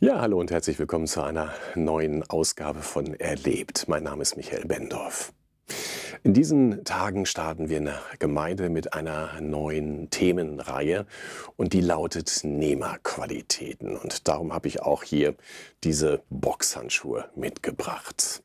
[0.00, 3.88] Ja, hallo und herzlich willkommen zu einer neuen Ausgabe von Erlebt.
[3.88, 5.32] Mein Name ist Michael Bendorf.
[6.22, 11.04] In diesen Tagen starten wir in der Gemeinde mit einer neuen Themenreihe
[11.56, 13.96] und die lautet Nehmerqualitäten.
[13.96, 15.34] Und darum habe ich auch hier
[15.82, 18.44] diese Boxhandschuhe mitgebracht.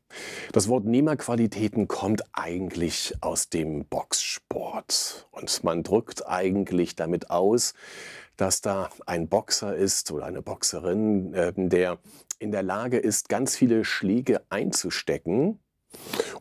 [0.54, 7.76] Das Wort Nehmerqualitäten kommt eigentlich aus dem Boxsport und man drückt eigentlich damit aus,
[8.38, 12.00] dass da ein Boxer ist oder eine Boxerin, äh, der
[12.40, 15.60] in der Lage ist, ganz viele Schläge einzustecken,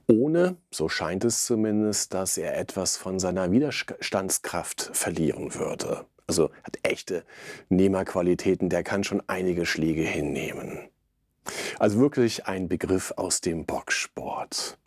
[0.08, 6.06] ohne, so scheint es zumindest, dass er etwas von seiner Widerstandskraft verlieren würde.
[6.26, 7.24] Also hat echte
[7.68, 10.88] Nehmerqualitäten, der kann schon einige Schläge hinnehmen.
[11.78, 14.78] Also wirklich ein Begriff aus dem Boxsport.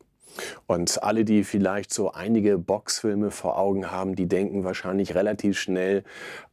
[0.68, 6.04] Und alle, die vielleicht so einige Boxfilme vor Augen haben, die denken wahrscheinlich relativ schnell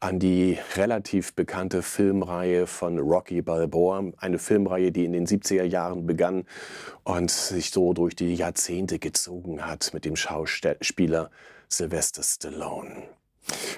[0.00, 4.12] an die relativ bekannte Filmreihe von Rocky Balboa.
[4.18, 6.44] Eine Filmreihe, die in den 70er Jahren begann
[7.04, 11.30] und sich so durch die Jahrzehnte gezogen hat mit dem Schauspieler
[11.68, 13.02] Sylvester Stallone.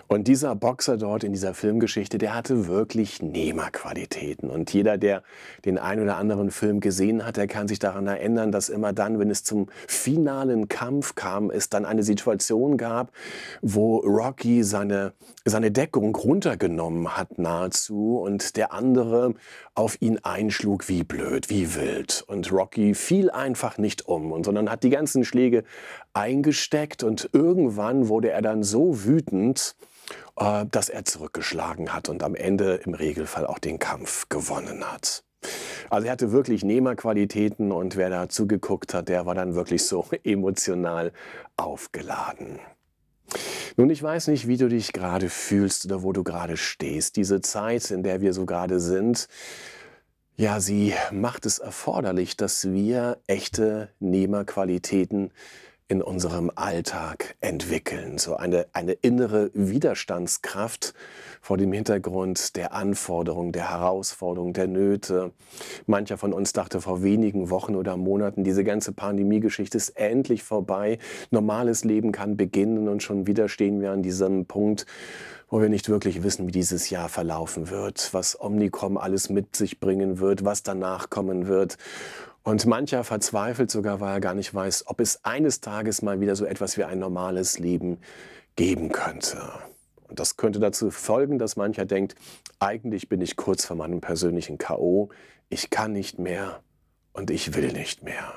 [0.07, 4.51] Und dieser Boxer dort in dieser Filmgeschichte, der hatte wirklich Nehmerqualitäten.
[4.51, 5.23] Und jeder, der
[5.65, 9.19] den einen oder anderen Film gesehen hat, der kann sich daran erinnern, dass immer dann,
[9.19, 13.13] wenn es zum finalen Kampf kam, es dann eine Situation gab,
[13.63, 15.13] wo Rocky seine,
[15.45, 19.35] seine Deckung runtergenommen hat nahezu und der andere
[19.75, 22.25] auf ihn einschlug wie blöd, wie wild.
[22.27, 25.65] Und Rocky fiel einfach nicht um, sondern hat die ganzen Schläge
[26.13, 29.75] eingesteckt und irgendwann wurde er dann so wütend,
[30.37, 35.25] äh, dass er zurückgeschlagen hat und am Ende im Regelfall auch den Kampf gewonnen hat.
[35.91, 40.07] Also er hatte wirklich Nehmerqualitäten und wer da zugeguckt hat, der war dann wirklich so
[40.25, 41.13] emotional
[41.57, 42.59] aufgeladen.
[43.77, 47.17] Nun, ich weiß nicht, wie du dich gerade fühlst oder wo du gerade stehst.
[47.17, 49.29] Diese Zeit, in der wir so gerade sind,
[50.37, 55.33] ja, sie macht es erforderlich, dass wir echte Nehmerqualitäten
[55.87, 58.17] in unserem Alltag entwickeln.
[58.17, 60.95] So eine, eine innere Widerstandskraft
[61.43, 65.33] vor dem Hintergrund der Anforderungen, der Herausforderungen, der Nöte.
[65.87, 70.99] Mancher von uns dachte vor wenigen Wochen oder Monaten, diese ganze Pandemiegeschichte ist endlich vorbei.
[71.31, 74.87] Normales Leben kann beginnen und schon wieder stehen wir an diesem Punkt,
[75.51, 79.81] wo wir nicht wirklich wissen, wie dieses Jahr verlaufen wird, was Omnicom alles mit sich
[79.81, 81.77] bringen wird, was danach kommen wird.
[82.45, 86.37] Und mancher verzweifelt sogar, weil er gar nicht weiß, ob es eines Tages mal wieder
[86.37, 87.99] so etwas wie ein normales Leben
[88.55, 89.41] geben könnte.
[90.09, 92.15] Und das könnte dazu folgen, dass mancher denkt,
[92.59, 95.09] eigentlich bin ich kurz vor meinem persönlichen KO,
[95.49, 96.63] ich kann nicht mehr
[97.15, 98.35] und ich will nicht mehr.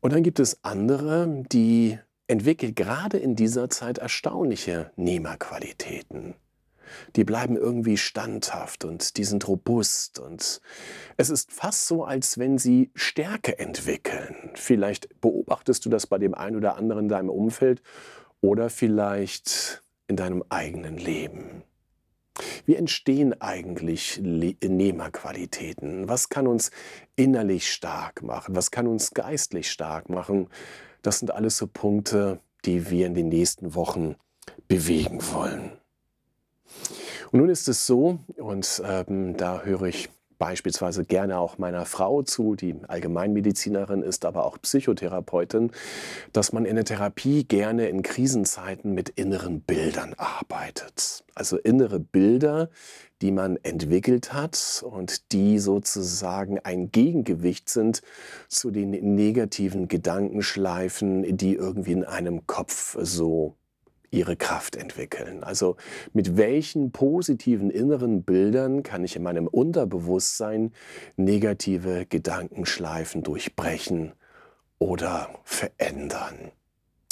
[0.00, 1.98] Und dann gibt es andere, die
[2.28, 6.34] entwickeln gerade in dieser Zeit erstaunliche Nehmerqualitäten
[7.16, 10.60] die bleiben irgendwie standhaft und die sind robust und
[11.16, 14.50] es ist fast so, als wenn sie Stärke entwickeln.
[14.54, 17.82] Vielleicht beobachtest du das bei dem einen oder anderen in deinem Umfeld
[18.40, 21.62] oder vielleicht in deinem eigenen Leben.
[22.66, 26.08] Wie entstehen eigentlich Nehmerqualitäten?
[26.08, 26.70] Was kann uns
[27.16, 28.54] innerlich stark machen?
[28.54, 30.48] Was kann uns geistlich stark machen?
[31.02, 34.16] Das sind alles so Punkte, die wir in den nächsten Wochen
[34.66, 35.72] bewegen wollen.
[37.32, 40.08] Und nun ist es so, und ähm, da höre ich
[40.38, 45.72] beispielsweise gerne auch meiner Frau zu, die Allgemeinmedizinerin ist, aber auch Psychotherapeutin,
[46.32, 51.24] dass man in der Therapie gerne in Krisenzeiten mit inneren Bildern arbeitet.
[51.34, 52.70] Also innere Bilder,
[53.20, 58.02] die man entwickelt hat und die sozusagen ein Gegengewicht sind
[58.48, 63.57] zu den negativen Gedankenschleifen, die irgendwie in einem Kopf so
[64.10, 65.44] ihre Kraft entwickeln.
[65.44, 65.76] Also
[66.12, 70.72] mit welchen positiven inneren Bildern kann ich in meinem Unterbewusstsein
[71.16, 74.12] negative Gedankenschleifen durchbrechen
[74.78, 76.52] oder verändern.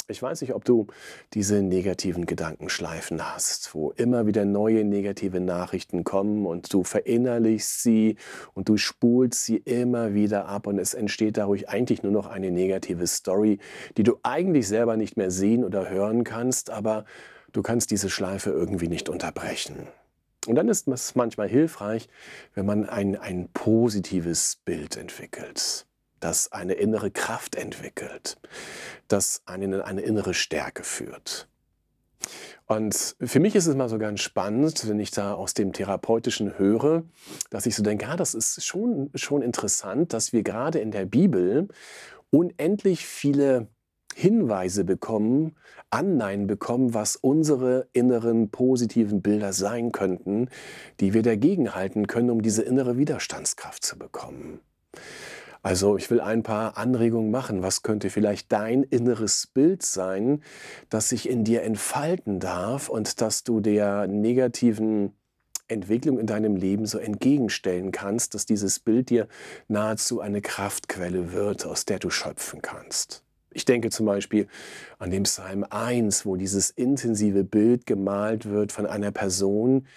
[0.09, 0.87] Ich weiß nicht, ob du
[1.33, 8.15] diese negativen Gedankenschleifen hast, wo immer wieder neue negative Nachrichten kommen und du verinnerlichst sie
[8.53, 12.51] und du spulst sie immer wieder ab und es entsteht dadurch eigentlich nur noch eine
[12.51, 13.59] negative Story,
[13.97, 17.03] die du eigentlich selber nicht mehr sehen oder hören kannst, aber
[17.51, 19.89] du kannst diese Schleife irgendwie nicht unterbrechen.
[20.47, 22.07] Und dann ist es manchmal hilfreich,
[22.53, 25.86] wenn man ein, ein positives Bild entwickelt
[26.19, 28.37] das eine innere Kraft entwickelt,
[29.07, 31.47] das einen in eine innere Stärke führt.
[32.65, 36.57] Und für mich ist es mal so ganz spannend, wenn ich da aus dem Therapeutischen
[36.57, 37.03] höre,
[37.49, 41.05] dass ich so denke, ah, das ist schon, schon interessant, dass wir gerade in der
[41.05, 41.69] Bibel
[42.29, 43.67] unendlich viele
[44.15, 45.55] Hinweise bekommen,
[45.91, 50.49] Anleihen bekommen, was unsere inneren positiven Bilder sein könnten,
[50.99, 54.59] die wir dagegenhalten können, um diese innere Widerstandskraft zu bekommen.
[55.61, 57.61] Also ich will ein paar Anregungen machen.
[57.61, 60.41] Was könnte vielleicht dein inneres Bild sein,
[60.89, 65.13] das sich in dir entfalten darf und dass du der negativen
[65.67, 69.27] Entwicklung in deinem Leben so entgegenstellen kannst, dass dieses Bild dir
[69.67, 73.23] nahezu eine Kraftquelle wird, aus der du schöpfen kannst.
[73.51, 74.47] Ich denke zum Beispiel
[74.99, 79.87] an den Psalm 1, wo dieses intensive Bild gemalt wird von einer Person,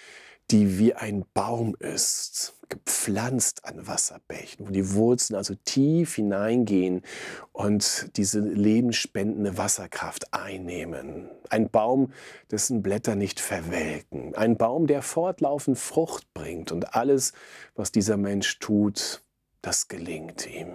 [0.51, 7.03] die wie ein Baum ist, gepflanzt an Wasserbächen, wo die Wurzeln also tief hineingehen
[7.51, 11.29] und diese lebensspendende Wasserkraft einnehmen.
[11.49, 12.13] Ein Baum,
[12.49, 14.35] dessen Blätter nicht verwelken.
[14.35, 17.33] Ein Baum, der fortlaufend Frucht bringt und alles,
[17.75, 19.21] was dieser Mensch tut,
[19.61, 20.73] das gelingt ihm.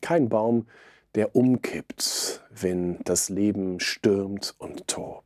[0.00, 0.66] Kein Baum,
[1.14, 5.24] der umkippt, wenn das Leben stürmt und tobt.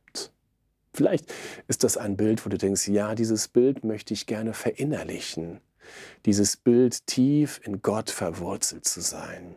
[0.99, 1.33] Vielleicht
[1.69, 5.61] ist das ein Bild, wo du denkst, ja, dieses Bild möchte ich gerne verinnerlichen.
[6.25, 9.55] Dieses Bild tief in Gott verwurzelt zu sein.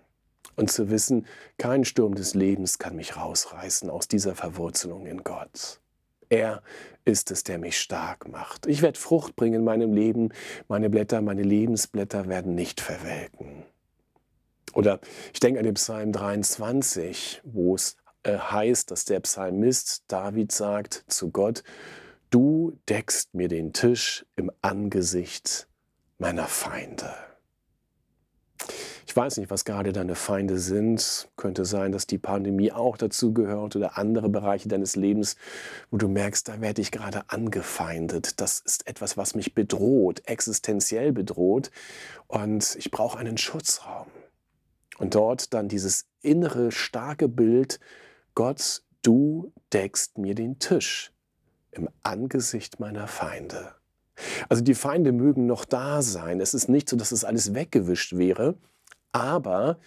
[0.54, 1.26] Und zu wissen,
[1.58, 5.80] kein Sturm des Lebens kann mich rausreißen aus dieser Verwurzelung in Gott.
[6.28, 6.62] Er
[7.04, 8.66] ist es, der mich stark macht.
[8.66, 10.28] Ich werde Frucht bringen in meinem Leben.
[10.68, 13.64] Meine Blätter, meine Lebensblätter werden nicht verwelken.
[14.74, 15.00] Oder
[15.34, 17.96] ich denke an den Psalm 23, wo es
[18.26, 21.62] heißt, dass der Psalmist David sagt zu Gott,
[22.30, 25.68] du deckst mir den Tisch im Angesicht
[26.18, 27.12] meiner Feinde.
[29.06, 31.28] Ich weiß nicht, was gerade deine Feinde sind.
[31.36, 35.36] Könnte sein, dass die Pandemie auch dazu gehört oder andere Bereiche deines Lebens,
[35.90, 38.40] wo du merkst, da werde ich gerade angefeindet.
[38.40, 41.70] Das ist etwas, was mich bedroht, existenziell bedroht.
[42.26, 44.06] Und ich brauche einen Schutzraum.
[44.96, 47.80] Und dort dann dieses innere, starke Bild,
[48.34, 51.12] Gott, du deckst mir den Tisch
[51.70, 53.74] im Angesicht meiner Feinde.
[54.48, 56.40] Also die Feinde mögen noch da sein.
[56.40, 58.56] Es ist nicht so, dass es alles weggewischt wäre,
[59.12, 59.78] aber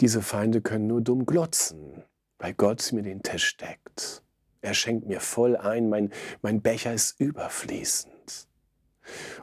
[0.00, 2.02] diese Feinde können nur dumm glotzen,
[2.38, 4.22] weil Gott mir den Tisch deckt.
[4.60, 6.10] Er schenkt mir voll ein, mein,
[6.40, 8.48] mein Becher ist überfließend.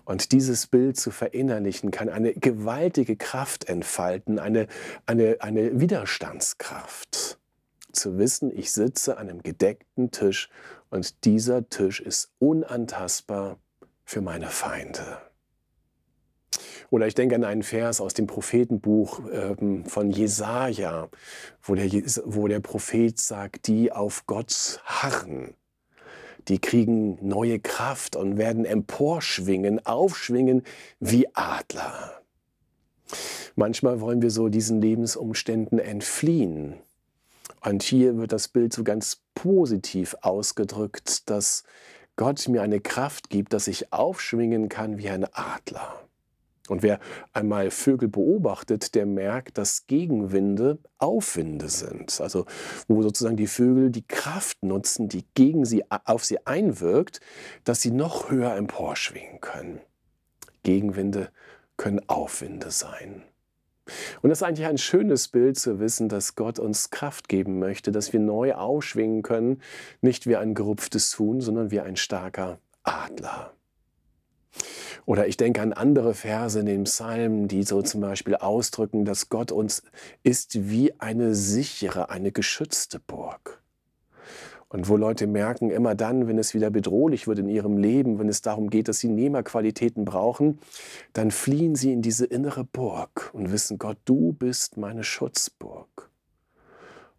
[0.04, 4.68] Und dieses Bild zu verinnerlichen, kann eine gewaltige Kraft entfalten, eine,
[5.06, 7.40] eine, eine Widerstandskraft.
[7.94, 10.50] Zu wissen, ich sitze an einem gedeckten Tisch
[10.90, 13.58] und dieser Tisch ist unantastbar
[14.04, 15.20] für meine Feinde.
[16.90, 21.10] Oder ich denke an einen Vers aus dem Prophetenbuch ähm, von Jesaja,
[21.62, 21.90] wo der,
[22.26, 25.54] wo der Prophet sagt, die auf Gott harren,
[26.50, 30.64] die kriegen neue Kraft und werden emporschwingen, aufschwingen
[31.00, 32.22] wie Adler.
[33.56, 36.76] Manchmal wollen wir so diesen Lebensumständen entfliehen.
[37.64, 41.64] Und hier wird das Bild so ganz positiv ausgedrückt, dass
[42.16, 46.02] Gott mir eine Kraft gibt, dass ich aufschwingen kann wie ein Adler.
[46.70, 47.00] Und wer
[47.34, 52.22] einmal Vögel beobachtet, der merkt, dass Gegenwinde Aufwinde sind.
[52.22, 52.46] Also
[52.88, 57.20] wo sozusagen die Vögel die Kraft nutzen, die gegen sie, auf sie einwirkt,
[57.64, 59.82] dass sie noch höher emporschwingen können.
[60.64, 61.30] Gegenwinde
[61.76, 63.24] können Aufwinde sein.
[64.22, 67.92] Und das ist eigentlich ein schönes Bild zu wissen, dass Gott uns Kraft geben möchte,
[67.92, 69.62] dass wir neu aufschwingen können,
[70.02, 73.54] nicht wie ein gerupftes Huhn, sondern wie ein starker Adler.
[75.06, 79.30] Oder ich denke an andere Verse in den Psalmen, die so zum Beispiel ausdrücken, dass
[79.30, 79.84] Gott uns
[80.24, 83.62] ist wie eine sichere, eine geschützte Burg.
[84.72, 88.30] Und wo Leute merken, immer dann, wenn es wieder bedrohlich wird in ihrem Leben, wenn
[88.30, 90.60] es darum geht, dass sie Nehmerqualitäten brauchen,
[91.12, 96.10] dann fliehen sie in diese innere Burg und wissen, Gott, du bist meine Schutzburg.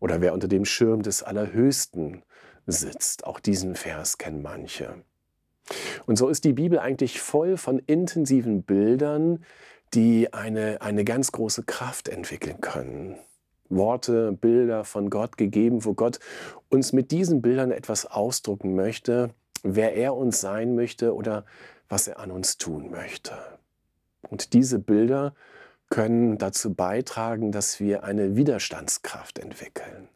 [0.01, 2.23] Oder wer unter dem Schirm des Allerhöchsten
[2.67, 5.03] sitzt, auch diesen Vers kennen manche.
[6.07, 9.45] Und so ist die Bibel eigentlich voll von intensiven Bildern,
[9.93, 13.19] die eine, eine ganz große Kraft entwickeln können.
[13.77, 16.19] Worte, Bilder von Gott gegeben, wo Gott
[16.69, 19.31] uns mit diesen Bildern etwas ausdrucken möchte,
[19.63, 21.45] wer er uns sein möchte oder
[21.89, 23.33] was er an uns tun möchte.
[24.29, 25.35] Und diese Bilder
[25.91, 30.09] können dazu beitragen, dass wir eine Widerstandskraft entwickeln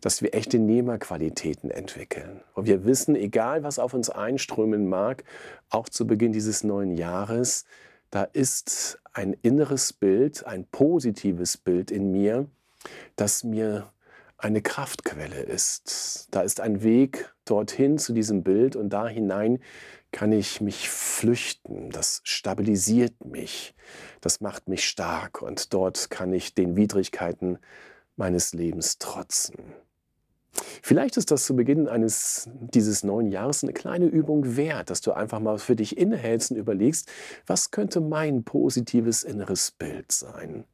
[0.00, 2.40] dass wir echte Nehmerqualitäten entwickeln.
[2.54, 5.24] Und wir wissen, egal was auf uns einströmen mag,
[5.70, 7.64] auch zu Beginn dieses neuen Jahres,
[8.10, 12.46] da ist ein inneres Bild, ein positives Bild in mir,
[13.16, 13.92] das mir
[14.38, 16.28] eine Kraftquelle ist.
[16.32, 19.60] Da ist ein Weg dorthin zu diesem Bild und da hinein
[20.10, 21.90] kann ich mich flüchten.
[21.90, 23.74] Das stabilisiert mich,
[24.20, 27.58] das macht mich stark und dort kann ich den Widrigkeiten
[28.16, 29.56] meines Lebens trotzen.
[30.82, 35.12] Vielleicht ist das zu Beginn eines dieses neuen Jahres eine kleine Übung wert, dass du
[35.12, 37.10] einfach mal für dich innehältst und überlegst,
[37.46, 40.64] was könnte mein positives inneres Bild sein?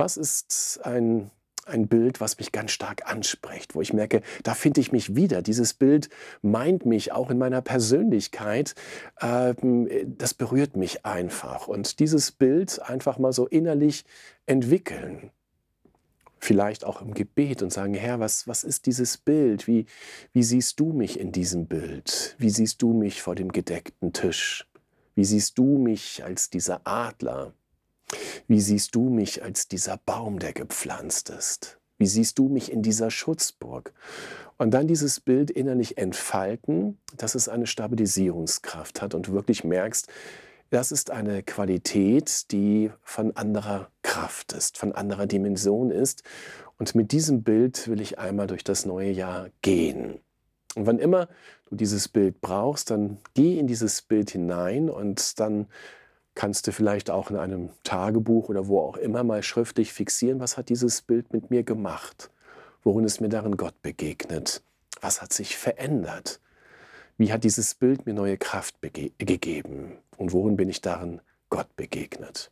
[0.00, 1.30] Was ist ein
[1.66, 5.42] ein Bild, was mich ganz stark anspricht, wo ich merke, da finde ich mich wieder.
[5.42, 6.08] Dieses Bild
[6.42, 8.74] meint mich auch in meiner Persönlichkeit.
[9.20, 9.88] Ähm,
[10.18, 11.68] das berührt mich einfach.
[11.68, 14.04] Und dieses Bild einfach mal so innerlich
[14.46, 15.30] entwickeln
[16.42, 19.66] vielleicht auch im Gebet und sagen, Herr, was, was ist dieses Bild?
[19.66, 19.84] Wie,
[20.32, 22.34] wie siehst du mich in diesem Bild?
[22.38, 24.66] Wie siehst du mich vor dem gedeckten Tisch?
[25.14, 27.52] Wie siehst du mich als dieser Adler?
[28.48, 31.78] Wie siehst du mich als dieser Baum, der gepflanzt ist?
[31.98, 33.92] Wie siehst du mich in dieser Schutzburg?
[34.56, 40.08] Und dann dieses Bild innerlich entfalten, dass es eine Stabilisierungskraft hat und wirklich merkst,
[40.70, 46.22] das ist eine Qualität, die von anderer Kraft ist, von anderer Dimension ist.
[46.78, 50.20] Und mit diesem Bild will ich einmal durch das neue Jahr gehen.
[50.76, 51.28] Und wann immer
[51.68, 55.66] du dieses Bild brauchst, dann geh in dieses Bild hinein und dann
[56.34, 60.56] kannst du vielleicht auch in einem Tagebuch oder wo auch immer mal schriftlich fixieren, was
[60.56, 62.30] hat dieses Bild mit mir gemacht?
[62.82, 64.62] Worin ist mir darin Gott begegnet?
[65.00, 66.40] Was hat sich verändert?
[67.18, 69.98] Wie hat dieses Bild mir neue Kraft gegeben?
[70.16, 71.20] Und worin bin ich darin
[71.50, 72.50] Gott begegnet?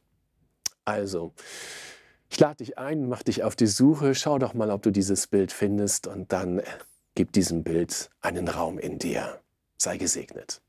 [0.84, 1.32] Also,
[2.28, 5.26] ich lade dich ein, mach dich auf die Suche, schau doch mal, ob du dieses
[5.26, 6.62] Bild findest und dann
[7.14, 9.40] gib diesem Bild einen Raum in dir.
[9.78, 10.60] Sei gesegnet.